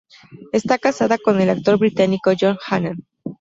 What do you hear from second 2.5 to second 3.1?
Hannah.